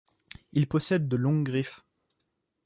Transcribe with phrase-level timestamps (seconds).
[0.53, 1.85] Ils possèdent de longues griffes.